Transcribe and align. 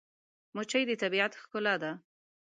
مچمچۍ 0.55 0.83
د 0.87 0.91
طبیعت 1.01 1.31
ښکلا 1.41 1.75
ده 1.81 1.91